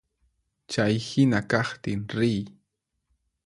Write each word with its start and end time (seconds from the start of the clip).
Chay 0.71 0.95
hina 1.07 1.39
kaqtin 1.51 2.01
riy. 2.15 2.41